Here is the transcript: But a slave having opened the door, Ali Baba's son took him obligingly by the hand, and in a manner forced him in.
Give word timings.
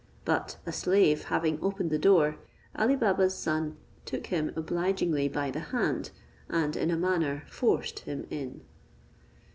But 0.25 0.57
a 0.65 0.71
slave 0.71 1.25
having 1.25 1.59
opened 1.61 1.91
the 1.91 1.99
door, 1.99 2.37
Ali 2.75 2.95
Baba's 2.95 3.35
son 3.37 3.77
took 4.03 4.25
him 4.25 4.51
obligingly 4.55 5.27
by 5.29 5.51
the 5.51 5.59
hand, 5.69 6.09
and 6.49 6.75
in 6.75 6.89
a 6.89 6.97
manner 6.97 7.43
forced 7.47 7.99
him 7.99 8.25
in. 8.31 8.61